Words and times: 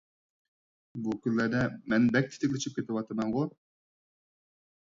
بۇ 1.07 1.13
كۈنلەردە 1.27 1.61
مەن 1.93 2.09
بەك 2.17 2.31
تېتىكلىشىپ 2.33 2.77
كېتىۋاتىمەنغۇ! 2.79 3.47